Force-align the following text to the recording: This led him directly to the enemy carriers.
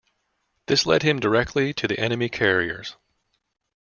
This 0.65 0.87
led 0.87 1.03
him 1.03 1.19
directly 1.19 1.75
to 1.75 1.87
the 1.87 1.99
enemy 1.99 2.27
carriers. 2.27 2.95